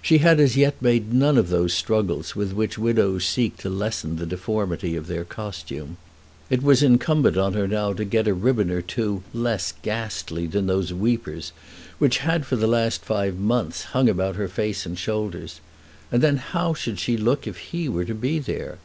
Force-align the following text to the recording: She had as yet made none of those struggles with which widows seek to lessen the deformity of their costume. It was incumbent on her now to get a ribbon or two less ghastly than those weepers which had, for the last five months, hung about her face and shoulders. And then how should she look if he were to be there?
She 0.00 0.18
had 0.18 0.38
as 0.38 0.56
yet 0.56 0.80
made 0.80 1.12
none 1.12 1.36
of 1.36 1.48
those 1.48 1.72
struggles 1.72 2.36
with 2.36 2.52
which 2.52 2.78
widows 2.78 3.24
seek 3.24 3.56
to 3.56 3.68
lessen 3.68 4.14
the 4.14 4.24
deformity 4.24 4.94
of 4.94 5.08
their 5.08 5.24
costume. 5.24 5.96
It 6.48 6.62
was 6.62 6.80
incumbent 6.80 7.36
on 7.36 7.54
her 7.54 7.66
now 7.66 7.92
to 7.94 8.04
get 8.04 8.28
a 8.28 8.34
ribbon 8.34 8.70
or 8.70 8.80
two 8.80 9.24
less 9.34 9.74
ghastly 9.82 10.46
than 10.46 10.68
those 10.68 10.92
weepers 10.94 11.50
which 11.98 12.18
had, 12.18 12.46
for 12.46 12.54
the 12.54 12.68
last 12.68 13.04
five 13.04 13.36
months, 13.36 13.86
hung 13.86 14.08
about 14.08 14.36
her 14.36 14.46
face 14.46 14.86
and 14.86 14.96
shoulders. 14.96 15.60
And 16.12 16.22
then 16.22 16.36
how 16.36 16.72
should 16.74 17.00
she 17.00 17.16
look 17.16 17.48
if 17.48 17.56
he 17.56 17.88
were 17.88 18.04
to 18.04 18.14
be 18.14 18.38
there? 18.38 18.78